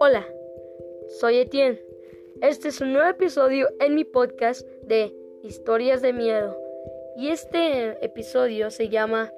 Hola, 0.00 0.26
soy 1.20 1.38
Etienne. 1.38 1.78
Este 2.40 2.68
es 2.68 2.80
un 2.80 2.92
nuevo 2.92 3.08
episodio 3.08 3.68
en 3.80 3.94
mi 3.94 4.04
podcast 4.04 4.66
de 4.82 5.12
Historias 5.42 6.00
de 6.00 6.12
Miedo. 6.12 6.56
Y 7.16 7.28
este 7.28 8.02
episodio 8.04 8.70
se 8.70 8.88
llama 8.88 9.30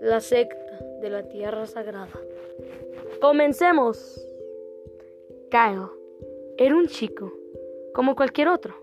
La 0.00 0.20
secta 0.20 0.78
de 1.00 1.10
la 1.10 1.22
Tierra 1.28 1.66
Sagrada. 1.66 2.20
Comencemos. 3.20 4.26
Kyle 5.50 5.90
era 6.58 6.74
un 6.74 6.88
chico, 6.88 7.32
como 7.94 8.16
cualquier 8.16 8.48
otro. 8.48 8.74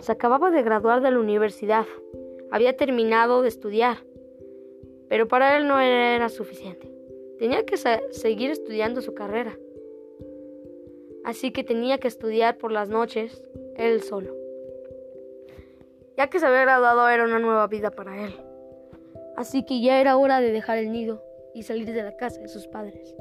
Se 0.00 0.12
acababa 0.12 0.50
de 0.50 0.62
graduar 0.62 1.00
de 1.00 1.10
la 1.10 1.18
universidad. 1.18 1.86
Había 2.50 2.76
terminado 2.76 3.42
de 3.42 3.48
estudiar. 3.48 4.07
Pero 5.08 5.28
para 5.28 5.56
él 5.56 5.66
no 5.66 5.80
era 5.80 6.28
suficiente. 6.28 6.90
Tenía 7.38 7.64
que 7.64 7.76
seguir 7.76 8.50
estudiando 8.50 9.00
su 9.00 9.14
carrera. 9.14 9.58
Así 11.24 11.52
que 11.52 11.64
tenía 11.64 11.98
que 11.98 12.08
estudiar 12.08 12.58
por 12.58 12.72
las 12.72 12.88
noches 12.88 13.42
él 13.76 14.02
solo. 14.02 14.34
Ya 16.16 16.28
que 16.28 16.40
se 16.40 16.46
había 16.46 16.62
graduado 16.62 17.08
era 17.08 17.24
una 17.24 17.38
nueva 17.38 17.66
vida 17.68 17.90
para 17.90 18.24
él. 18.24 18.34
Así 19.36 19.64
que 19.64 19.80
ya 19.80 20.00
era 20.00 20.16
hora 20.16 20.40
de 20.40 20.50
dejar 20.50 20.78
el 20.78 20.90
nido 20.90 21.22
y 21.54 21.62
salir 21.62 21.92
de 21.92 22.02
la 22.02 22.16
casa 22.16 22.40
de 22.40 22.48
sus 22.48 22.66
padres. 22.66 23.14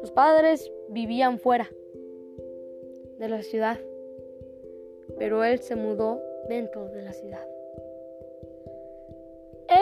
Sus 0.00 0.10
padres 0.10 0.72
vivían 0.88 1.38
fuera 1.38 1.70
de 3.18 3.28
la 3.28 3.42
ciudad, 3.42 3.78
pero 5.18 5.44
él 5.44 5.60
se 5.60 5.76
mudó 5.76 6.20
dentro 6.48 6.88
de 6.88 7.02
la 7.02 7.12
ciudad. 7.12 7.46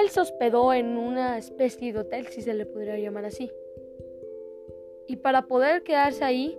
Él 0.01 0.09
se 0.11 0.21
hospedó 0.21 0.73
en 0.73 0.97
una 0.97 1.39
especie 1.39 1.93
de 1.93 2.01
hotel, 2.01 2.27
si 2.27 2.43
se 2.43 2.55
le 2.55 2.67
podría 2.67 2.99
llamar 2.99 3.27
así. 3.27 3.51
Y 5.07 5.17
para 5.17 5.47
poder 5.47 5.83
quedarse 5.83 6.25
ahí, 6.25 6.59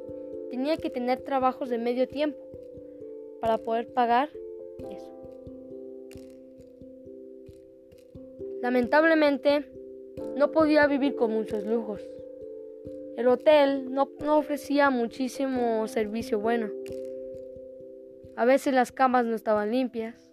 tenía 0.50 0.78
que 0.78 0.90
tener 0.90 1.22
trabajos 1.22 1.70
de 1.70 1.78
medio 1.78 2.08
tiempo 2.08 2.40
para 3.42 3.58
poder 3.58 3.92
pagar 3.94 4.30
eso. 4.90 5.12
Lamentablemente, 8.62 9.66
no 10.36 10.52
podía 10.52 10.88
vivir 10.88 11.16
con 11.16 11.32
muchos 11.32 11.66
lujos. 11.66 12.02
El 13.18 13.28
hotel 13.28 13.94
no, 13.94 14.10
ofrecía 14.38 14.90
muchísimo 14.90 15.88
servicio 15.88 16.40
bueno. 16.40 16.70
A 18.36 18.46
veces 18.46 18.74
las 18.74 18.92
camas 18.92 19.26
no 19.26 19.36
estaban 19.36 19.72
limpias. 19.72 20.25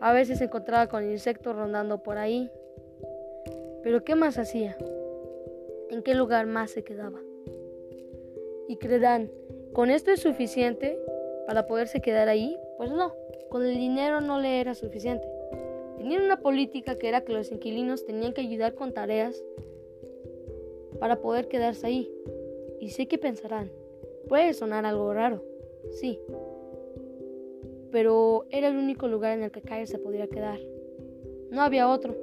A 0.00 0.12
veces 0.12 0.38
se 0.38 0.44
encontraba 0.44 0.88
con 0.88 1.10
insectos 1.10 1.56
rondando 1.56 2.02
por 2.02 2.18
ahí. 2.18 2.50
Pero 3.82 4.04
¿qué 4.04 4.14
más 4.14 4.38
hacía? 4.38 4.76
¿En 5.90 6.02
qué 6.02 6.14
lugar 6.14 6.46
más 6.46 6.70
se 6.70 6.84
quedaba? 6.84 7.20
Y 8.68 8.76
creerán, 8.76 9.30
¿con 9.72 9.90
esto 9.90 10.10
es 10.10 10.20
suficiente 10.20 10.98
para 11.46 11.66
poderse 11.66 12.00
quedar 12.00 12.28
ahí? 12.28 12.58
Pues 12.76 12.90
no, 12.90 13.14
con 13.48 13.64
el 13.64 13.76
dinero 13.76 14.20
no 14.20 14.40
le 14.40 14.60
era 14.60 14.74
suficiente. 14.74 15.28
Tenían 15.96 16.22
una 16.22 16.40
política 16.40 16.98
que 16.98 17.08
era 17.08 17.22
que 17.22 17.32
los 17.32 17.50
inquilinos 17.50 18.04
tenían 18.04 18.32
que 18.32 18.42
ayudar 18.42 18.74
con 18.74 18.92
tareas 18.92 19.42
para 20.98 21.20
poder 21.20 21.48
quedarse 21.48 21.86
ahí. 21.86 22.12
Y 22.80 22.90
sé 22.90 23.06
que 23.08 23.18
pensarán, 23.18 23.70
puede 24.28 24.52
sonar 24.52 24.84
algo 24.84 25.14
raro, 25.14 25.42
sí, 25.92 26.20
pero 27.96 28.44
era 28.50 28.68
el 28.68 28.76
único 28.76 29.08
lugar 29.08 29.32
en 29.38 29.42
el 29.42 29.50
que 29.50 29.62
Kyle 29.62 29.86
se 29.86 29.98
podría 29.98 30.26
quedar. 30.26 30.58
No 31.50 31.62
había 31.62 31.88
otro. 31.88 32.14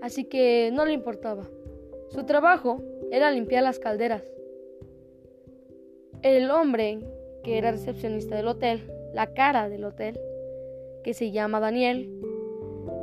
Así 0.00 0.24
que 0.24 0.70
no 0.72 0.86
le 0.86 0.94
importaba. 0.94 1.46
Su 2.08 2.24
trabajo 2.24 2.82
era 3.10 3.30
limpiar 3.30 3.62
las 3.62 3.78
calderas. 3.78 4.22
El 6.22 6.50
hombre, 6.50 7.00
que 7.42 7.58
era 7.58 7.72
recepcionista 7.72 8.36
del 8.36 8.48
hotel, 8.48 8.90
la 9.12 9.34
cara 9.34 9.68
del 9.68 9.84
hotel, 9.84 10.18
que 11.02 11.12
se 11.12 11.30
llama 11.30 11.60
Daniel, 11.60 12.08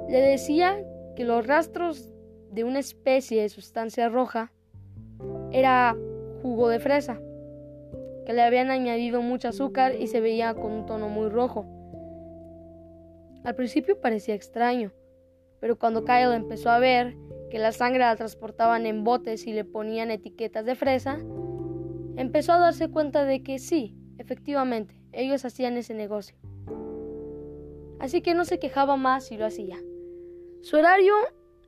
le 0.10 0.20
decía 0.20 0.84
que 1.16 1.26
los 1.26 1.46
rastros 1.46 2.12
de 2.50 2.64
una 2.64 2.80
especie 2.80 3.44
de 3.44 3.50
sustancia 3.50 4.10
roja 4.10 4.52
era 5.52 5.96
jugo 6.42 6.70
de 6.70 6.80
fresa, 6.80 7.22
le 8.34 8.42
habían 8.42 8.72
añadido 8.72 9.22
mucho 9.22 9.50
azúcar 9.50 9.96
y 9.96 10.08
se 10.08 10.22
veía 10.22 10.54
con 10.54 10.72
un 10.72 10.86
tono 10.86 11.10
muy 11.10 11.30
rojo. 11.30 11.66
Al 13.44 13.56
principio 13.56 14.00
parecía 14.00 14.36
extraño, 14.36 14.92
pero 15.60 15.78
cuando 15.78 16.06
Kyle 16.06 16.34
empezó 16.34 16.70
a 16.70 16.80
ver 16.80 17.16
que 17.50 17.60
la 17.60 17.72
sangre 17.72 18.00
la 18.00 18.16
transportaban 18.16 18.86
en 18.86 19.04
botes 19.04 19.48
y 19.48 19.54
le 19.54 19.66
ponían 19.66 20.12
etiquetas 20.12 20.66
de 20.66 20.76
fresa, 20.76 21.20
empezó 22.18 22.54
a 22.54 22.60
darse 22.60 22.90
cuenta 22.90 23.26
de 23.26 23.44
que 23.44 23.60
sí, 23.60 23.96
efectivamente, 24.18 24.96
ellos 25.12 25.44
hacían 25.44 25.78
ese 25.78 25.94
negocio. 25.94 26.38
Así 28.00 28.22
que 28.22 28.34
no 28.34 28.46
se 28.46 28.60
quejaba 28.60 28.96
más 28.96 29.32
y 29.32 29.38
lo 29.38 29.46
hacía. 29.46 29.78
Su 30.62 30.78
horario 30.78 31.14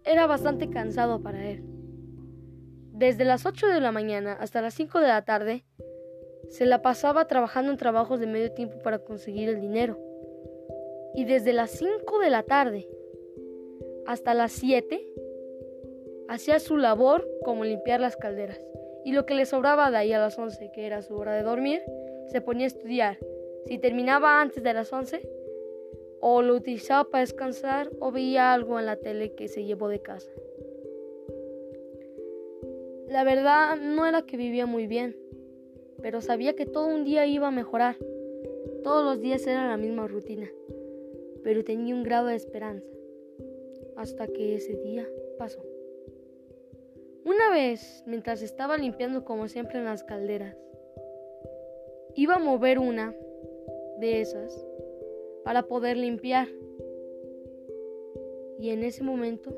era 0.04 0.26
bastante 0.28 0.70
cansado 0.70 1.22
para 1.22 1.46
él. 1.46 1.64
Desde 2.92 3.26
las 3.26 3.46
8 3.46 3.68
de 3.68 3.80
la 3.80 3.92
mañana 3.92 4.34
hasta 4.34 4.62
las 4.62 4.74
5 4.76 5.00
de 5.00 5.08
la 5.08 5.26
tarde, 5.26 5.66
se 6.50 6.66
la 6.66 6.82
pasaba 6.82 7.28
trabajando 7.28 7.72
en 7.72 7.78
trabajos 7.78 8.20
de 8.20 8.28
medio 8.28 8.52
tiempo 8.52 8.80
para 8.80 9.00
conseguir 9.00 9.50
el 9.50 9.62
dinero. 9.62 9.98
Y 11.16 11.26
desde 11.26 11.54
las 11.54 11.72
5 11.72 12.20
de 12.20 12.30
la 12.30 12.44
tarde 12.44 12.88
hasta 14.06 14.34
las 14.34 14.52
7, 14.54 15.08
hacía 16.28 16.60
su 16.60 16.78
labor 16.78 17.28
como 17.44 17.64
limpiar 17.64 18.00
las 18.00 18.18
calderas. 18.18 18.60
Y 19.06 19.12
lo 19.12 19.26
que 19.26 19.36
le 19.36 19.46
sobraba 19.46 19.92
de 19.92 19.98
ahí 19.98 20.14
a 20.14 20.20
las 20.20 20.38
11, 20.38 20.72
que 20.72 20.86
era 20.86 21.02
su 21.02 21.16
hora 21.16 21.34
de 21.34 21.44
dormir, 21.44 21.82
se 22.28 22.42
ponía 22.42 22.66
a 22.66 22.68
estudiar. 22.68 23.18
Si 23.66 23.78
terminaba 23.78 24.42
antes 24.42 24.64
de 24.64 24.74
las 24.74 24.92
11, 24.92 25.22
o 26.20 26.42
lo 26.42 26.56
utilizaba 26.56 27.10
para 27.10 27.22
descansar 27.22 27.92
o 28.00 28.12
veía 28.12 28.54
algo 28.54 28.80
en 28.80 28.86
la 28.86 28.96
tele 28.96 29.34
que 29.34 29.50
se 29.50 29.66
llevó 29.66 29.90
de 29.90 30.02
casa. 30.02 30.32
La 33.08 33.24
verdad 33.24 33.76
no 33.76 34.06
era 34.06 34.22
que 34.22 34.38
vivía 34.38 34.66
muy 34.66 34.88
bien, 34.88 35.18
pero 36.04 36.20
sabía 36.20 36.54
que 36.54 36.66
todo 36.66 36.88
un 36.88 37.06
día 37.06 37.26
iba 37.26 37.48
a 37.48 37.52
mejorar. 37.52 37.96
Todos 38.84 39.06
los 39.06 39.22
días 39.22 39.48
era 39.48 39.70
la 39.70 39.78
misma 39.78 40.06
rutina, 40.06 40.52
pero 41.44 41.64
tenía 41.64 41.96
un 41.96 42.04
grado 42.04 42.28
de 42.28 42.36
esperanza, 42.36 42.86
hasta 43.96 44.28
que 44.28 44.56
ese 44.56 44.76
día 44.76 45.08
pasó. 45.40 45.64
Una 47.24 47.50
vez, 47.52 48.04
mientras 48.06 48.42
estaba 48.42 48.78
limpiando 48.78 49.24
como 49.24 49.48
siempre 49.48 49.80
en 49.80 49.86
las 49.86 50.04
calderas, 50.04 50.58
iba 52.16 52.36
a 52.36 52.40
mover 52.40 52.80
una 52.80 53.16
de 53.98 54.20
esas 54.20 54.68
para 55.46 55.64
poder 55.64 55.96
limpiar. 55.96 56.50
Y 58.60 58.72
en 58.72 58.84
ese 58.84 59.04
momento 59.04 59.52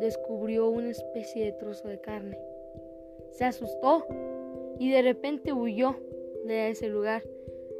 descubrió 0.00 0.70
una 0.70 0.88
especie 0.88 1.44
de 1.44 1.52
trozo 1.52 1.86
de 1.88 2.00
carne. 2.00 2.38
Se 3.30 3.44
asustó 3.44 4.06
y 4.78 4.90
de 4.90 5.02
repente 5.02 5.52
huyó 5.52 5.96
de 6.44 6.70
ese 6.70 6.88
lugar. 6.88 7.24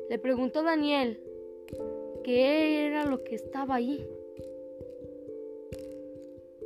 Le 0.09 0.19
preguntó 0.19 0.63
Daniel 0.63 1.21
qué 2.25 2.87
era 2.87 3.05
lo 3.05 3.25
que 3.25 3.35
estaba 3.35 3.77
ahí. 3.77 4.07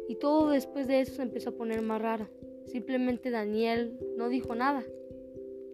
Y 0.08 0.16
todo 0.16 0.50
después 0.50 0.86
de 0.86 1.00
eso 1.00 1.14
se 1.14 1.22
empezó 1.22 1.50
a 1.50 1.56
poner 1.56 1.82
más 1.82 2.00
raro. 2.00 2.28
Simplemente 2.66 3.30
Daniel 3.30 3.98
no 4.16 4.28
dijo 4.28 4.54
nada 4.54 4.84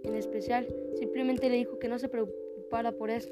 en 0.02 0.14
especial. 0.14 0.66
Simplemente 0.94 1.48
le 1.48 1.56
dijo 1.56 1.78
que 1.78 1.88
no 1.88 1.98
se 1.98 2.08
preocupara 2.08 2.92
por 2.92 3.10
eso 3.10 3.30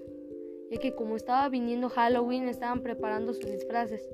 ya 0.70 0.78
que 0.78 0.94
como 0.94 1.16
estaba 1.16 1.48
viniendo 1.48 1.88
Halloween 1.88 2.48
estaban 2.48 2.82
preparando 2.82 3.32
sus 3.32 3.47
disfraces. 3.47 4.08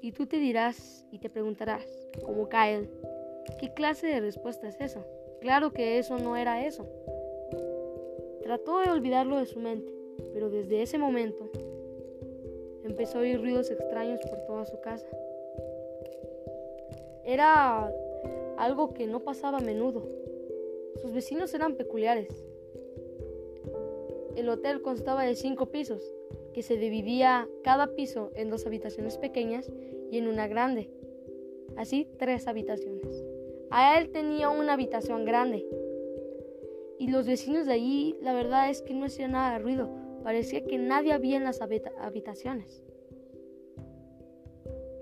Y 0.00 0.12
tú 0.12 0.26
te 0.26 0.38
dirás 0.38 1.04
y 1.10 1.18
te 1.18 1.30
preguntarás, 1.30 1.86
como 2.24 2.48
Kyle, 2.48 2.88
¿qué 3.58 3.72
clase 3.72 4.06
de 4.06 4.20
respuesta 4.20 4.68
es 4.68 4.80
eso? 4.80 5.04
Claro 5.44 5.72
que 5.72 5.98
eso 5.98 6.18
no 6.18 6.36
era 6.36 6.66
eso. 6.66 6.86
Trató 8.42 8.80
de 8.80 8.90
olvidarlo 8.90 9.38
de 9.38 9.44
su 9.44 9.60
mente, 9.60 9.92
pero 10.32 10.48
desde 10.48 10.80
ese 10.80 10.96
momento 10.96 11.50
empezó 12.82 13.18
a 13.18 13.20
oír 13.20 13.40
ruidos 13.40 13.70
extraños 13.70 14.20
por 14.28 14.40
toda 14.46 14.64
su 14.64 14.80
casa. 14.80 15.06
Era 17.24 17.92
algo 18.56 18.94
que 18.94 19.06
no 19.06 19.20
pasaba 19.20 19.58
a 19.58 19.60
menudo. 19.60 20.08
Sus 21.02 21.12
vecinos 21.12 21.52
eran 21.52 21.76
peculiares 21.76 22.44
el 24.36 24.48
hotel 24.48 24.82
constaba 24.82 25.24
de 25.24 25.36
cinco 25.36 25.66
pisos, 25.66 26.02
que 26.52 26.62
se 26.62 26.76
dividía 26.76 27.48
cada 27.62 27.94
piso 27.94 28.30
en 28.34 28.50
dos 28.50 28.66
habitaciones 28.66 29.18
pequeñas 29.18 29.70
y 30.10 30.18
en 30.18 30.26
una 30.26 30.48
grande. 30.48 30.90
Así, 31.76 32.08
tres 32.18 32.46
habitaciones. 32.48 33.33
A 33.70 33.98
él 33.98 34.10
tenía 34.10 34.50
una 34.50 34.74
habitación 34.74 35.24
grande. 35.24 35.66
Y 36.98 37.08
los 37.10 37.26
vecinos 37.26 37.66
de 37.66 37.72
allí, 37.72 38.16
la 38.20 38.32
verdad 38.32 38.70
es 38.70 38.82
que 38.82 38.94
no 38.94 39.06
hacían 39.06 39.32
nada 39.32 39.52
de 39.52 39.58
ruido. 39.58 39.88
Parecía 40.22 40.64
que 40.64 40.78
nadie 40.78 41.12
había 41.12 41.36
en 41.36 41.44
las 41.44 41.60
habitaciones. 41.60 42.82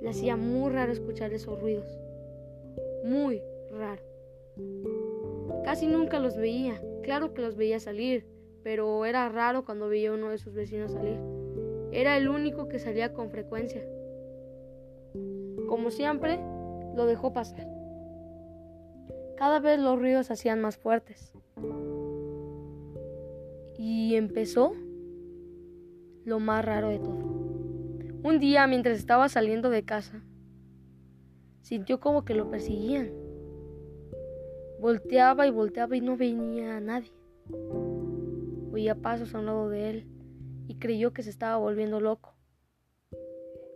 Le 0.00 0.08
hacía 0.08 0.36
muy 0.36 0.72
raro 0.72 0.92
escuchar 0.92 1.32
esos 1.32 1.60
ruidos. 1.60 1.86
Muy 3.04 3.40
raro. 3.70 4.02
Casi 5.64 5.86
nunca 5.86 6.18
los 6.18 6.36
veía. 6.36 6.80
Claro 7.02 7.34
que 7.34 7.42
los 7.42 7.56
veía 7.56 7.78
salir, 7.78 8.26
pero 8.64 9.04
era 9.04 9.28
raro 9.28 9.64
cuando 9.64 9.88
veía 9.88 10.12
uno 10.12 10.30
de 10.30 10.38
sus 10.38 10.54
vecinos 10.54 10.92
salir. 10.92 11.18
Era 11.92 12.16
el 12.16 12.28
único 12.28 12.68
que 12.68 12.78
salía 12.78 13.12
con 13.12 13.30
frecuencia. 13.30 13.84
Como 15.68 15.90
siempre, 15.90 16.40
lo 16.96 17.06
dejó 17.06 17.32
pasar. 17.32 17.66
Cada 19.42 19.58
vez 19.58 19.80
los 19.80 19.98
ruidos 19.98 20.28
se 20.28 20.34
hacían 20.34 20.60
más 20.60 20.76
fuertes. 20.76 21.32
Y 23.76 24.14
empezó 24.14 24.72
lo 26.24 26.38
más 26.38 26.64
raro 26.64 26.90
de 26.90 27.00
todo. 27.00 27.24
Un 28.22 28.38
día, 28.38 28.68
mientras 28.68 28.96
estaba 28.96 29.28
saliendo 29.28 29.68
de 29.68 29.82
casa, 29.82 30.22
sintió 31.60 31.98
como 31.98 32.24
que 32.24 32.36
lo 32.36 32.50
perseguían. 32.50 33.10
Volteaba 34.78 35.44
y 35.48 35.50
volteaba 35.50 35.96
y 35.96 36.00
no 36.02 36.16
venía 36.16 36.76
a 36.76 36.80
nadie. 36.80 37.10
Oía 38.70 38.94
pasos 38.94 39.34
a 39.34 39.40
un 39.40 39.46
lado 39.46 39.68
de 39.70 39.90
él 39.90 40.06
y 40.68 40.76
creyó 40.76 41.12
que 41.12 41.24
se 41.24 41.30
estaba 41.30 41.56
volviendo 41.56 41.98
loco. 41.98 42.36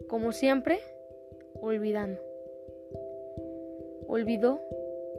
Como 0.08 0.30
siempre, 0.30 0.78
olvidando. 1.60 2.20
Olvidó 4.06 4.60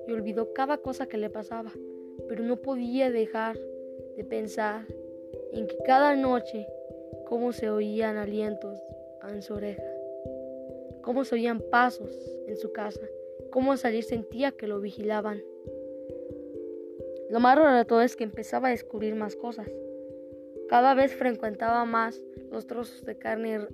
y 0.07 0.13
olvidó 0.13 0.53
cada 0.53 0.77
cosa 0.77 1.07
que 1.07 1.17
le 1.17 1.29
pasaba, 1.29 1.71
pero 2.27 2.43
no 2.43 2.57
podía 2.57 3.11
dejar 3.11 3.59
de 4.15 4.23
pensar 4.23 4.85
en 5.51 5.67
que 5.67 5.77
cada 5.85 6.15
noche 6.15 6.65
cómo 7.25 7.51
se 7.51 7.69
oían 7.69 8.17
alientos 8.17 8.79
en 9.29 9.41
su 9.41 9.53
oreja, 9.53 9.83
cómo 11.01 11.25
se 11.25 11.35
oían 11.35 11.59
pasos 11.59 12.11
en 12.47 12.55
su 12.57 12.71
casa, 12.71 13.05
cómo 13.51 13.73
al 13.73 13.77
salir 13.77 14.03
sentía 14.03 14.51
que 14.51 14.67
lo 14.67 14.79
vigilaban. 14.79 15.43
Lo 17.29 17.39
más 17.41 17.57
raro 17.57 17.75
de 17.75 17.85
todo 17.85 18.01
es 18.01 18.15
que 18.15 18.23
empezaba 18.23 18.69
a 18.69 18.71
descubrir 18.71 19.15
más 19.15 19.35
cosas. 19.35 19.67
Cada 20.69 20.93
vez 20.93 21.13
frecuentaba 21.13 21.83
más 21.85 22.21
los 22.49 22.67
trozos 22.67 23.03
de 23.03 23.17
carne 23.17 23.67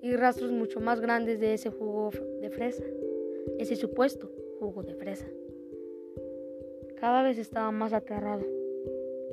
y 0.00 0.14
rastros 0.14 0.52
mucho 0.52 0.80
más 0.80 1.00
grandes 1.00 1.40
de 1.40 1.54
ese 1.54 1.70
jugo 1.70 2.10
de 2.40 2.50
fresa, 2.50 2.84
ese 3.58 3.74
supuesto 3.74 4.30
jugo 4.58 4.82
de 4.82 4.94
fresa. 4.94 5.26
Cada 7.02 7.24
vez 7.24 7.36
estaba 7.36 7.72
más 7.72 7.92
aterrado. 7.92 8.44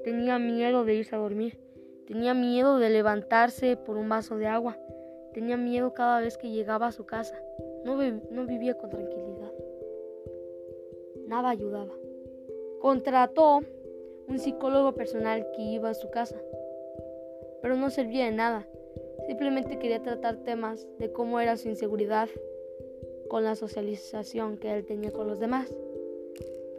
Tenía 0.03 0.39
miedo 0.39 0.85
de 0.85 0.95
irse 0.95 1.15
a 1.15 1.19
dormir. 1.19 1.59
Tenía 2.07 2.33
miedo 2.33 2.79
de 2.79 2.89
levantarse 2.89 3.77
por 3.77 3.95
un 3.95 4.09
vaso 4.09 4.39
de 4.39 4.47
agua. 4.47 4.75
Tenía 5.35 5.55
miedo 5.55 5.93
cada 5.93 6.19
vez 6.19 6.35
que 6.35 6.49
llegaba 6.49 6.87
a 6.87 6.91
su 6.91 7.05
casa. 7.05 7.39
No, 7.85 7.95
vivía 8.47 8.73
con 8.73 8.89
tranquilidad. 8.89 9.51
Nada 11.27 11.51
ayudaba. 11.51 11.93
Contrató 12.81 13.59
un 14.27 14.39
psicólogo 14.39 14.93
personal 14.95 15.45
que 15.55 15.61
iba 15.61 15.91
a 15.91 15.93
su 15.93 16.09
casa, 16.09 16.41
pero 17.61 17.75
no 17.75 17.91
servía 17.91 18.25
de 18.25 18.31
nada. 18.31 18.65
Simplemente 19.27 19.77
quería 19.77 20.01
tratar 20.01 20.37
temas 20.37 20.87
de 20.97 21.11
cómo 21.11 21.39
era 21.39 21.55
su 21.55 21.69
inseguridad 21.69 22.29
con 23.27 23.43
la 23.43 23.53
socialización 23.53 24.57
que 24.57 24.73
él 24.73 24.87
tenía 24.87 25.11
con 25.11 25.27
los 25.27 25.39
demás. 25.39 25.71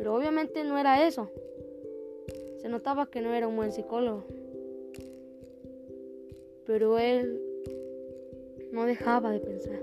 Pero 0.01 0.15
obviamente 0.15 0.65
no 0.65 0.79
era 0.79 1.07
eso. 1.07 1.29
Se 2.57 2.71
notaba 2.71 3.11
que 3.11 3.21
no 3.21 3.35
era 3.35 3.47
un 3.47 3.57
buen 3.57 3.71
psicólogo. 3.71 4.25
Pero 6.65 6.99
él 6.99 7.39
no 8.73 8.87
dejaba 8.87 9.31
de 9.31 9.41
pensar. 9.41 9.83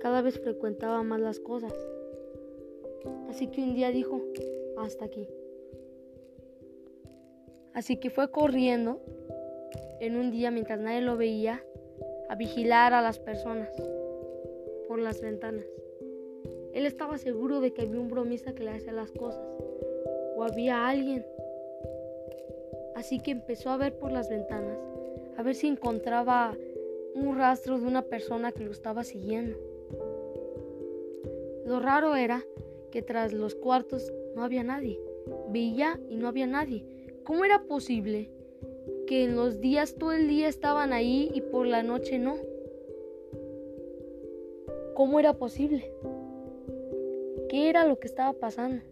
Cada 0.00 0.20
vez 0.20 0.40
frecuentaba 0.40 1.04
más 1.04 1.20
las 1.20 1.38
cosas. 1.38 1.72
Así 3.30 3.46
que 3.46 3.62
un 3.62 3.76
día 3.76 3.92
dijo, 3.92 4.20
hasta 4.78 5.04
aquí. 5.04 5.28
Así 7.72 7.98
que 7.98 8.10
fue 8.10 8.32
corriendo 8.32 9.00
en 10.00 10.16
un 10.16 10.32
día 10.32 10.50
mientras 10.50 10.80
nadie 10.80 11.02
lo 11.02 11.16
veía 11.16 11.64
a 12.28 12.34
vigilar 12.34 12.94
a 12.94 13.00
las 13.00 13.20
personas 13.20 13.70
por 14.88 14.98
las 14.98 15.20
ventanas. 15.20 15.66
Él 16.76 16.84
estaba 16.84 17.16
seguro 17.16 17.62
de 17.62 17.72
que 17.72 17.80
había 17.80 17.98
un 17.98 18.10
bromista 18.10 18.54
que 18.54 18.62
le 18.62 18.72
hacía 18.72 18.92
las 18.92 19.10
cosas. 19.10 19.42
O 20.36 20.44
había 20.44 20.86
alguien. 20.86 21.24
Así 22.94 23.18
que 23.18 23.30
empezó 23.30 23.70
a 23.70 23.78
ver 23.78 23.94
por 23.94 24.12
las 24.12 24.28
ventanas, 24.28 24.76
a 25.38 25.42
ver 25.42 25.54
si 25.54 25.68
encontraba 25.68 26.54
un 27.14 27.34
rastro 27.38 27.80
de 27.80 27.86
una 27.86 28.02
persona 28.02 28.52
que 28.52 28.62
lo 28.62 28.72
estaba 28.72 29.04
siguiendo. 29.04 29.56
Lo 31.64 31.80
raro 31.80 32.14
era 32.14 32.44
que 32.90 33.00
tras 33.00 33.32
los 33.32 33.54
cuartos 33.54 34.12
no 34.34 34.44
había 34.44 34.62
nadie. 34.62 35.00
Veía 35.48 35.98
y 36.10 36.16
no 36.16 36.28
había 36.28 36.46
nadie. 36.46 36.84
¿Cómo 37.24 37.46
era 37.46 37.62
posible 37.62 38.28
que 39.06 39.24
en 39.24 39.34
los 39.34 39.62
días 39.62 39.94
todo 39.94 40.12
el 40.12 40.28
día 40.28 40.48
estaban 40.48 40.92
ahí 40.92 41.30
y 41.32 41.40
por 41.40 41.66
la 41.66 41.82
noche 41.82 42.18
no? 42.18 42.36
¿Cómo 44.94 45.18
era 45.18 45.38
posible? 45.38 45.90
Era 47.64 47.86
lo 47.86 47.98
que 47.98 48.06
estaba 48.06 48.32
pasando. 48.32 48.82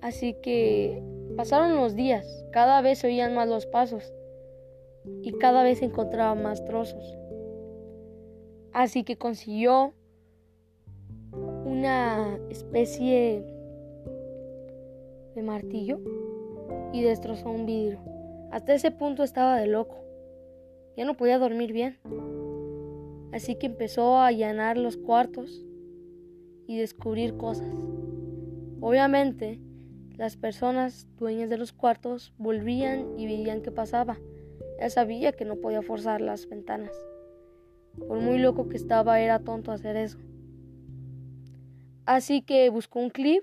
Así 0.00 0.34
que 0.42 1.02
pasaron 1.36 1.76
los 1.76 1.94
días, 1.94 2.44
cada 2.52 2.80
vez 2.80 2.98
se 2.98 3.08
oían 3.08 3.34
más 3.34 3.48
los 3.48 3.66
pasos 3.66 4.12
y 5.22 5.32
cada 5.32 5.62
vez 5.62 5.82
encontraba 5.82 6.34
más 6.34 6.64
trozos. 6.64 7.16
Así 8.72 9.04
que 9.04 9.16
consiguió 9.16 9.94
una 11.64 12.38
especie 12.50 13.42
de 15.34 15.42
martillo 15.42 16.00
y 16.92 17.02
destrozó 17.02 17.50
un 17.50 17.66
vidrio. 17.66 18.00
Hasta 18.50 18.74
ese 18.74 18.90
punto 18.90 19.22
estaba 19.22 19.58
de 19.58 19.66
loco. 19.66 19.96
Ya 20.96 21.04
no 21.04 21.16
podía 21.16 21.38
dormir 21.38 21.72
bien. 21.72 21.98
Así 23.32 23.56
que 23.56 23.66
empezó 23.66 24.16
a 24.16 24.26
allanar 24.26 24.78
los 24.78 24.96
cuartos 24.96 25.65
y 26.66 26.78
descubrir 26.78 27.36
cosas. 27.36 27.68
Obviamente, 28.80 29.60
las 30.16 30.36
personas 30.36 31.06
dueñas 31.18 31.50
de 31.50 31.58
los 31.58 31.72
cuartos 31.72 32.32
volvían 32.38 33.18
y 33.18 33.26
veían 33.26 33.62
qué 33.62 33.70
pasaba. 33.70 34.18
Él 34.78 34.90
sabía 34.90 35.32
que 35.32 35.44
no 35.44 35.56
podía 35.56 35.82
forzar 35.82 36.20
las 36.20 36.48
ventanas. 36.48 36.92
Por 38.08 38.20
muy 38.20 38.38
loco 38.38 38.68
que 38.68 38.76
estaba, 38.76 39.20
era 39.20 39.38
tonto 39.38 39.72
hacer 39.72 39.96
eso. 39.96 40.18
Así 42.04 42.42
que 42.42 42.68
buscó 42.70 43.00
un 43.00 43.10
clip, 43.10 43.42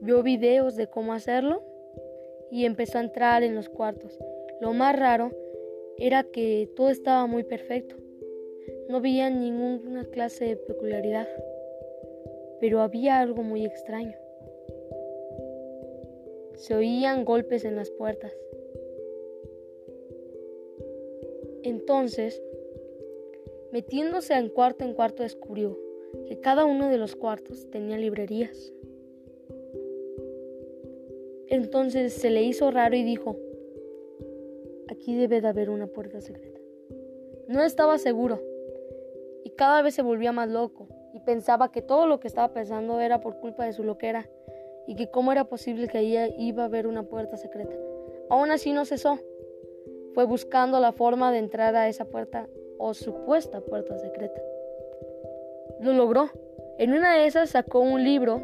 vio 0.00 0.22
videos 0.22 0.76
de 0.76 0.88
cómo 0.88 1.12
hacerlo 1.12 1.62
y 2.50 2.64
empezó 2.64 2.98
a 2.98 3.02
entrar 3.02 3.42
en 3.42 3.54
los 3.54 3.68
cuartos. 3.68 4.18
Lo 4.60 4.72
más 4.72 4.98
raro 4.98 5.30
era 5.98 6.24
que 6.24 6.70
todo 6.74 6.90
estaba 6.90 7.26
muy 7.26 7.44
perfecto. 7.44 7.96
No 8.88 9.00
veía 9.00 9.30
ninguna 9.30 10.04
clase 10.04 10.46
de 10.46 10.56
peculiaridad 10.56 11.28
pero 12.60 12.80
había 12.80 13.20
algo 13.20 13.42
muy 13.42 13.64
extraño. 13.64 14.16
Se 16.54 16.74
oían 16.74 17.24
golpes 17.24 17.64
en 17.64 17.76
las 17.76 17.90
puertas. 17.90 18.32
Entonces, 21.62 22.42
metiéndose 23.72 24.34
en 24.34 24.48
cuarto 24.48 24.84
en 24.84 24.94
cuarto, 24.94 25.22
descubrió 25.22 25.78
que 26.26 26.40
cada 26.40 26.64
uno 26.64 26.88
de 26.88 26.96
los 26.96 27.16
cuartos 27.16 27.68
tenía 27.70 27.98
librerías. 27.98 28.72
Entonces 31.48 32.12
se 32.12 32.30
le 32.30 32.42
hizo 32.42 32.70
raro 32.70 32.96
y 32.96 33.02
dijo, 33.02 33.36
aquí 34.88 35.16
debe 35.16 35.40
de 35.40 35.48
haber 35.48 35.70
una 35.70 35.86
puerta 35.86 36.20
secreta. 36.20 36.60
No 37.48 37.62
estaba 37.62 37.98
seguro 37.98 38.42
y 39.44 39.50
cada 39.50 39.82
vez 39.82 39.94
se 39.94 40.02
volvía 40.02 40.32
más 40.32 40.50
loco 40.50 40.88
y 41.16 41.20
pensaba 41.20 41.72
que 41.72 41.80
todo 41.80 42.06
lo 42.06 42.20
que 42.20 42.28
estaba 42.28 42.52
pensando 42.52 43.00
era 43.00 43.22
por 43.22 43.40
culpa 43.40 43.64
de 43.64 43.72
su 43.72 43.82
loquera 43.82 44.28
y 44.86 44.96
que 44.96 45.08
cómo 45.08 45.32
era 45.32 45.44
posible 45.44 45.88
que 45.88 46.00
ella 46.00 46.28
iba 46.36 46.66
a 46.66 46.68
ver 46.68 46.86
una 46.86 47.04
puerta 47.04 47.38
secreta. 47.38 47.74
Aún 48.28 48.50
así 48.50 48.74
no 48.74 48.84
cesó. 48.84 49.18
Fue 50.12 50.26
buscando 50.26 50.78
la 50.78 50.92
forma 50.92 51.32
de 51.32 51.38
entrar 51.38 51.74
a 51.74 51.88
esa 51.88 52.04
puerta 52.04 52.48
o 52.76 52.92
supuesta 52.92 53.62
puerta 53.62 53.96
secreta. 53.96 54.42
Lo 55.80 55.94
logró. 55.94 56.28
En 56.76 56.92
una 56.92 57.16
de 57.16 57.26
esas 57.26 57.48
sacó 57.48 57.80
un 57.80 58.04
libro 58.04 58.42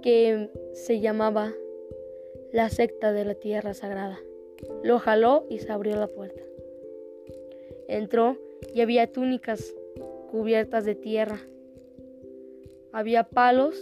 que 0.00 0.48
se 0.72 1.00
llamaba 1.00 1.52
La 2.50 2.70
secta 2.70 3.12
de 3.12 3.26
la 3.26 3.34
tierra 3.34 3.74
sagrada. 3.74 4.18
Lo 4.82 4.98
jaló 4.98 5.44
y 5.50 5.58
se 5.58 5.70
abrió 5.70 5.96
la 5.96 6.06
puerta. 6.06 6.40
Entró 7.88 8.38
y 8.72 8.80
había 8.80 9.12
túnicas 9.12 9.74
cubiertas 10.30 10.86
de 10.86 10.94
tierra 10.94 11.40
había 12.92 13.24
palos 13.24 13.76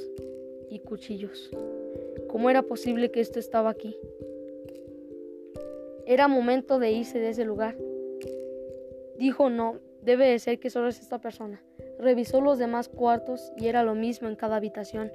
y 0.70 0.80
cuchillos. 0.80 1.50
¿Cómo 2.28 2.50
era 2.50 2.62
posible 2.62 3.10
que 3.10 3.20
esto 3.20 3.38
estaba 3.38 3.70
aquí? 3.70 3.96
Era 6.06 6.28
momento 6.28 6.78
de 6.78 6.92
irse 6.92 7.18
de 7.18 7.30
ese 7.30 7.44
lugar. 7.44 7.76
Dijo 9.18 9.50
no, 9.50 9.80
Debe 10.02 10.26
de 10.28 10.38
ser 10.38 10.58
que 10.58 10.70
solo 10.70 10.88
es 10.88 11.00
esta 11.00 11.20
persona. 11.20 11.62
Revisó 11.98 12.40
los 12.40 12.58
demás 12.58 12.88
cuartos 12.88 13.52
y 13.56 13.66
era 13.66 13.82
lo 13.82 13.94
mismo 13.94 14.28
en 14.28 14.36
cada 14.36 14.56
habitación. 14.56 15.12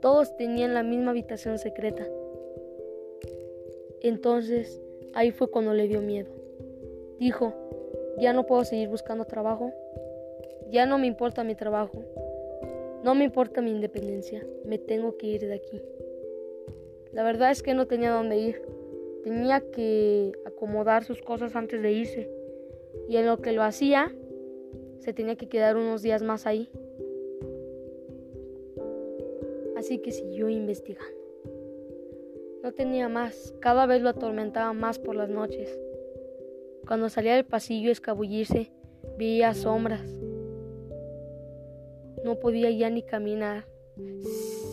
Todos 0.00 0.36
tenían 0.36 0.74
la 0.74 0.82
misma 0.82 1.10
habitación 1.10 1.58
secreta. 1.58 2.04
Entonces, 4.00 4.80
ahí 5.14 5.30
fue 5.30 5.50
cuando 5.50 5.72
le 5.72 5.88
dio 5.88 6.00
miedo. 6.00 6.30
Dijo, 7.18 7.54
ya 8.18 8.32
no 8.32 8.44
puedo 8.44 8.64
seguir 8.64 8.88
buscando 8.88 9.24
trabajo. 9.24 9.72
Ya 10.70 10.86
no 10.86 10.98
me 10.98 11.06
importa 11.06 11.44
mi 11.44 11.54
trabajo. 11.54 12.02
No 13.04 13.14
me 13.14 13.24
importa 13.24 13.60
mi 13.60 13.70
independencia. 13.70 14.46
Me 14.64 14.78
tengo 14.78 15.18
que 15.18 15.26
ir 15.26 15.42
de 15.42 15.52
aquí. 15.52 15.82
La 17.12 17.22
verdad 17.22 17.50
es 17.50 17.62
que 17.62 17.74
no 17.74 17.86
tenía 17.86 18.10
dónde 18.10 18.38
ir. 18.38 18.62
Tenía 19.22 19.60
que 19.60 20.32
acomodar 20.46 21.04
sus 21.04 21.20
cosas 21.20 21.54
antes 21.54 21.82
de 21.82 21.92
irse. 21.92 22.30
Y 23.06 23.18
en 23.18 23.26
lo 23.26 23.42
que 23.42 23.52
lo 23.52 23.62
hacía, 23.62 24.10
se 25.00 25.12
tenía 25.12 25.36
que 25.36 25.50
quedar 25.50 25.76
unos 25.76 26.00
días 26.00 26.22
más 26.22 26.46
ahí. 26.46 26.70
Así 29.76 29.98
que 29.98 30.10
siguió 30.10 30.48
investigando. 30.48 31.12
No 32.62 32.72
tenía 32.72 33.10
más, 33.10 33.52
cada 33.60 33.84
vez 33.84 34.00
lo 34.00 34.08
atormentaba 34.08 34.72
más 34.72 34.98
por 34.98 35.14
las 35.14 35.28
noches. 35.28 35.78
Cuando 36.86 37.10
salía 37.10 37.34
del 37.34 37.44
pasillo 37.44 37.90
a 37.90 37.92
escabullirse, 37.92 38.72
veía 39.18 39.52
sombras. 39.52 40.23
No 42.24 42.40
podía 42.40 42.70
ya 42.70 42.90
ni 42.90 43.02
caminar 43.02 43.66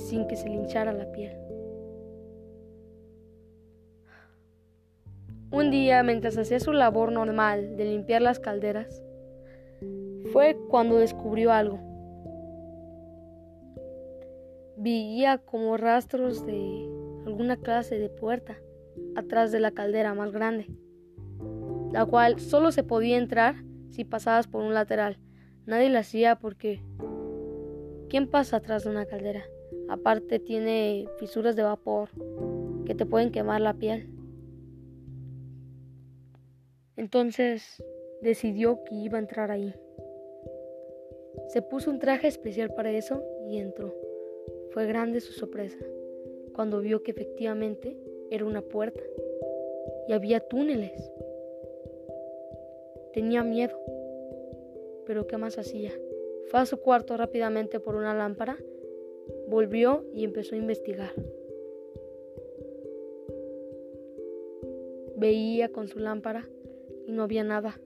sin 0.07 0.27
que 0.27 0.35
se 0.35 0.49
le 0.49 0.55
hinchara 0.55 0.93
la 0.93 1.11
piel. 1.11 1.37
Un 5.51 5.69
día, 5.69 6.01
mientras 6.01 6.37
hacía 6.37 6.61
su 6.61 6.71
labor 6.71 7.11
normal 7.11 7.75
de 7.75 7.83
limpiar 7.83 8.21
las 8.21 8.39
calderas, 8.39 9.03
fue 10.31 10.57
cuando 10.69 10.97
descubrió 10.97 11.51
algo. 11.51 11.79
Veía 14.77 15.37
como 15.39 15.75
rastros 15.75 16.45
de 16.45 16.89
alguna 17.25 17.57
clase 17.57 17.99
de 17.99 18.09
puerta 18.09 18.57
atrás 19.15 19.51
de 19.51 19.59
la 19.59 19.71
caldera 19.71 20.13
más 20.13 20.31
grande, 20.31 20.67
la 21.91 22.05
cual 22.05 22.39
solo 22.39 22.71
se 22.71 22.83
podía 22.83 23.17
entrar 23.17 23.55
si 23.89 24.05
pasabas 24.05 24.47
por 24.47 24.63
un 24.63 24.73
lateral. 24.73 25.19
Nadie 25.65 25.89
la 25.89 25.99
hacía 25.99 26.39
porque 26.39 26.81
¿quién 28.11 28.27
pasa 28.27 28.57
atrás 28.57 28.83
de 28.83 28.89
una 28.89 29.05
caldera? 29.05 29.45
Aparte 29.87 30.37
tiene 30.37 31.07
fisuras 31.17 31.55
de 31.55 31.63
vapor 31.63 32.09
que 32.85 32.93
te 32.93 33.05
pueden 33.05 33.31
quemar 33.31 33.61
la 33.61 33.73
piel. 33.73 34.09
Entonces 36.97 37.81
decidió 38.21 38.83
que 38.83 38.95
iba 38.95 39.17
a 39.17 39.21
entrar 39.21 39.49
ahí. 39.49 39.73
Se 41.47 41.61
puso 41.61 41.89
un 41.89 41.99
traje 41.99 42.27
especial 42.27 42.73
para 42.73 42.91
eso 42.91 43.23
y 43.47 43.59
entró. 43.59 43.95
Fue 44.71 44.85
grande 44.85 45.21
su 45.21 45.31
sorpresa 45.31 45.79
cuando 46.53 46.81
vio 46.81 47.03
que 47.03 47.11
efectivamente 47.11 47.97
era 48.29 48.43
una 48.43 48.61
puerta 48.61 49.01
y 50.09 50.11
había 50.11 50.41
túneles. 50.41 51.13
Tenía 53.13 53.41
miedo, 53.41 53.79
pero 55.05 55.27
¿qué 55.27 55.37
más 55.37 55.57
hacía? 55.57 55.93
Fue 56.51 56.59
a 56.59 56.65
su 56.65 56.81
cuarto 56.81 57.15
rápidamente 57.15 57.79
por 57.79 57.95
una 57.95 58.13
lámpara, 58.13 58.57
volvió 59.47 60.03
y 60.13 60.25
empezó 60.25 60.53
a 60.53 60.57
investigar. 60.57 61.13
Veía 65.15 65.69
con 65.71 65.87
su 65.87 65.99
lámpara 65.99 66.49
y 67.07 67.13
no 67.13 67.23
había 67.23 67.45
nada. 67.45 67.79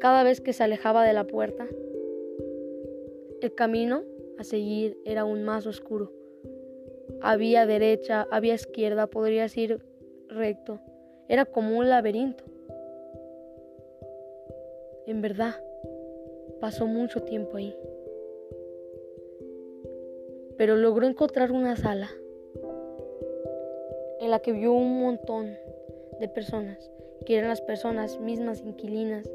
Cada 0.00 0.22
vez 0.22 0.42
que 0.42 0.52
se 0.52 0.64
alejaba 0.64 1.06
de 1.06 1.14
la 1.14 1.26
puerta, 1.26 1.66
el 3.40 3.54
camino 3.54 4.02
a 4.36 4.44
seguir 4.44 4.98
era 5.06 5.22
aún 5.22 5.42
más 5.42 5.66
oscuro. 5.66 6.12
Había 7.22 7.64
derecha, 7.64 8.28
había 8.30 8.52
izquierda, 8.52 9.06
podrías 9.06 9.56
ir 9.56 9.80
recto. 10.28 10.78
Era 11.26 11.46
como 11.46 11.78
un 11.78 11.88
laberinto. 11.88 12.44
En 15.06 15.22
verdad, 15.22 15.54
pasó 16.66 16.88
mucho 16.88 17.22
tiempo 17.22 17.58
ahí. 17.58 17.76
Pero 20.56 20.74
logró 20.74 21.06
encontrar 21.06 21.52
una 21.52 21.76
sala 21.76 22.10
en 24.20 24.30
la 24.32 24.40
que 24.40 24.50
vio 24.50 24.72
un 24.72 25.00
montón 25.00 25.56
de 26.18 26.28
personas, 26.28 26.90
que 27.24 27.36
eran 27.36 27.50
las 27.50 27.60
personas 27.60 28.18
mismas 28.18 28.62
inquilinas 28.62 29.30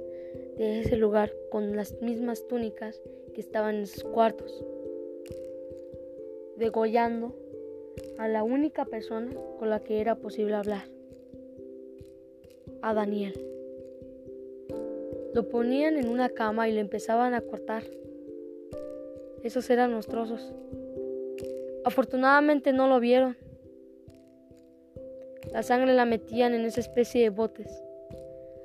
de 0.57 0.81
ese 0.81 0.97
lugar 0.97 1.31
con 1.51 1.77
las 1.77 2.01
mismas 2.01 2.45
túnicas 2.49 3.01
que 3.33 3.39
estaban 3.39 3.75
en 3.75 3.87
sus 3.87 4.03
cuartos, 4.03 4.65
degollando 6.57 7.33
a 8.17 8.27
la 8.27 8.43
única 8.43 8.83
persona 8.83 9.33
con 9.57 9.69
la 9.69 9.79
que 9.79 10.01
era 10.01 10.15
posible 10.15 10.55
hablar, 10.55 10.83
a 12.81 12.93
Daniel. 12.93 13.50
Lo 15.33 15.47
ponían 15.49 15.97
en 15.97 16.09
una 16.09 16.29
cama 16.29 16.67
y 16.67 16.73
le 16.73 16.81
empezaban 16.81 17.33
a 17.33 17.41
cortar. 17.41 17.83
Esos 19.43 19.69
eran 19.69 19.91
los 19.91 20.07
trozos. 20.07 20.53
Afortunadamente 21.83 22.73
no 22.73 22.87
lo 22.87 22.99
vieron. 22.99 23.37
La 25.51 25.63
sangre 25.63 25.93
la 25.93 26.05
metían 26.05 26.53
en 26.53 26.65
esa 26.65 26.79
especie 26.79 27.23
de 27.23 27.29
botes. 27.29 27.71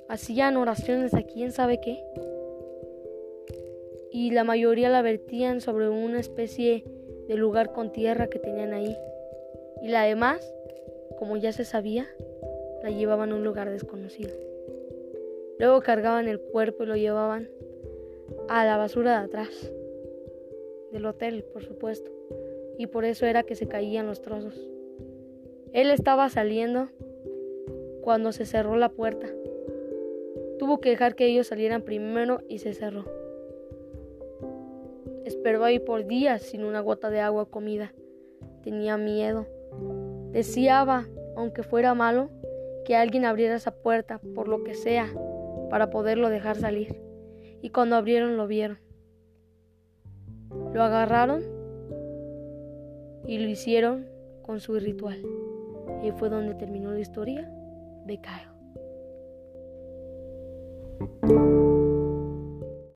Hacían 0.09 0.57
oraciones 0.57 1.15
a 1.15 1.23
quién 1.23 1.53
sabe 1.53 1.81
qué 1.81 2.03
y 4.17 4.31
la 4.31 4.45
mayoría 4.45 4.89
la 4.89 5.03
vertían 5.03 5.61
sobre 5.61 5.91
una 5.91 6.19
especie 6.19 6.85
de 7.29 7.35
lugar 7.37 7.75
con 7.75 7.93
tierra 7.93 8.29
que 8.29 8.39
tenían 8.39 8.73
ahí. 8.73 8.97
Y 9.83 9.89
la 9.89 10.05
demás, 10.05 10.41
como 11.19 11.37
ya 11.37 11.53
se 11.53 11.67
sabía, 11.67 12.07
la 12.83 12.89
llevaban 12.89 13.33
a 13.33 13.35
un 13.35 13.45
lugar 13.45 13.69
desconocido. 13.69 14.31
Luego 15.59 15.81
cargaban 15.81 16.29
el 16.29 16.41
cuerpo 16.41 16.85
y 16.85 16.87
lo 16.87 16.97
llevaban 16.97 17.49
a 18.49 18.65
la 18.65 18.77
basura 18.77 19.19
de 19.19 19.27
atrás 19.27 19.73
del 20.93 21.07
hotel, 21.07 21.45
por 21.53 21.63
supuesto. 21.63 22.11
Y 22.79 22.87
por 22.89 23.05
eso 23.05 23.27
era 23.27 23.43
que 23.43 23.55
se 23.55 23.69
caían 23.69 24.07
los 24.07 24.21
trozos. 24.21 24.69
Él 25.73 25.91
estaba 25.91 26.29
saliendo 26.29 26.89
cuando 28.03 28.33
se 28.33 28.47
cerró 28.47 28.77
la 28.77 28.91
puerta. 28.91 29.29
Tuvo 30.59 30.81
que 30.81 30.91
dejar 30.91 31.15
que 31.15 31.27
ellos 31.27 31.49
salieran 31.49 31.83
primero 31.83 32.41
y 32.49 32.59
se 32.59 32.73
cerró. 32.73 33.05
Esperó 35.25 35.65
ahí 35.65 35.79
por 35.79 36.07
días 36.07 36.43
sin 36.43 36.65
una 36.65 36.81
gota 36.81 37.11
de 37.11 37.21
agua 37.21 37.43
o 37.43 37.51
comida. 37.51 37.93
Tenía 38.63 38.97
miedo. 38.97 39.47
Deseaba, 40.33 41.09
aunque 41.35 41.63
fuera 41.63 41.95
malo, 41.95 42.31
que 42.85 42.95
alguien 42.95 43.25
abriera 43.25 43.57
esa 43.57 43.73
puerta, 43.73 44.21
por 44.35 44.49
lo 44.49 44.63
que 44.63 44.75
sea, 44.75 45.13
para 45.71 45.91
poderlo 45.91 46.29
dejar 46.29 46.57
salir. 46.57 47.01
Y 47.63 47.71
cuando 47.71 47.97
abrieron 47.97 48.37
lo 48.37 48.47
vieron. 48.47 48.79
Lo 50.73 50.83
agarraron 50.83 51.43
y 53.27 53.39
lo 53.39 53.49
hicieron 53.49 54.07
con 54.43 54.61
su 54.61 54.79
ritual. 54.79 55.23
Y 56.03 56.11
fue 56.13 56.29
donde 56.29 56.55
terminó 56.55 56.93
la 56.93 57.01
historia 57.01 57.51
de 58.05 58.21
Kyle. 58.21 58.57